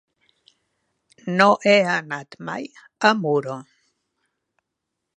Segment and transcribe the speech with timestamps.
[1.41, 2.67] No he anat mai
[3.07, 3.63] a Muro.